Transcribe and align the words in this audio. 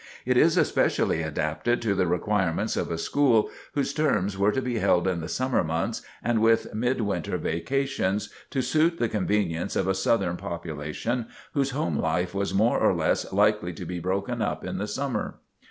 It 0.25 0.35
is 0.35 0.57
especially 0.57 1.21
adapted 1.21 1.79
to 1.83 1.93
the 1.93 2.07
requirements 2.07 2.75
of 2.75 2.89
a 2.89 2.97
school 2.97 3.51
whose 3.75 3.93
terms 3.93 4.35
were 4.35 4.51
to 4.51 4.59
be 4.59 4.79
held 4.79 5.07
in 5.07 5.19
the 5.19 5.29
summer 5.29 5.63
months 5.63 6.01
and 6.23 6.41
with 6.41 6.73
mid 6.73 7.01
winter 7.01 7.37
vacations, 7.37 8.31
to 8.49 8.63
suit 8.63 8.97
the 8.97 9.07
convenience 9.07 9.75
of 9.75 9.87
a 9.87 9.93
southern 9.93 10.37
population 10.37 11.27
whose 11.53 11.69
home 11.69 11.99
life 11.99 12.33
was 12.33 12.51
more 12.51 12.79
or 12.79 12.95
less 12.95 13.31
likely 13.31 13.73
to 13.73 13.85
be 13.85 13.99
broken 13.99 14.41
up 14.41 14.65
in 14.65 14.79
the 14.79 14.87
summer. 14.87 15.35